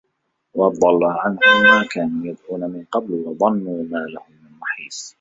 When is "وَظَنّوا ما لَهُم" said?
3.13-4.31